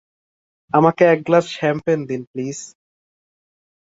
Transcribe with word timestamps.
আমাকে 0.71 1.03
এক 1.05 1.19
glass 1.25 1.45
champagne 1.51 1.99
দিন, 2.09 2.21
প্লিজ। 2.31 2.59